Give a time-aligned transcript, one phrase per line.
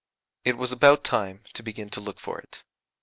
[0.43, 2.63] It was about time to begin to look for it.